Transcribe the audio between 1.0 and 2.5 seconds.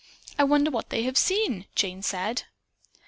have seen?" Jane said.